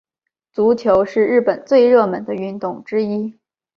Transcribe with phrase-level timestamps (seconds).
[0.51, 3.37] 足球是日本最热门的运动之一。